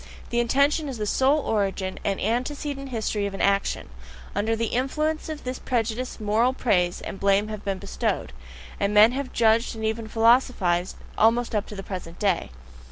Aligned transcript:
The 0.31 0.39
intention 0.39 0.89
as 0.89 0.97
the 0.97 1.05
sole 1.05 1.37
origin 1.41 1.99
and 2.03 2.19
antecedent 2.19 2.89
history 2.89 3.27
of 3.27 3.35
an 3.35 3.39
action: 3.41 3.87
under 4.33 4.55
the 4.55 4.69
influence 4.73 5.29
of 5.29 5.43
this 5.43 5.59
prejudice 5.59 6.19
moral 6.19 6.53
praise 6.53 7.01
and 7.01 7.19
blame 7.19 7.49
have 7.49 7.63
been 7.63 7.77
bestowed, 7.77 8.33
and 8.79 8.95
men 8.95 9.11
have 9.11 9.31
judged 9.31 9.75
and 9.75 9.85
even 9.85 10.07
philosophized 10.07 10.95
almost 11.19 11.53
up 11.53 11.67
to 11.67 11.75
the 11.75 11.83
present 11.83 12.17
day. 12.17 12.49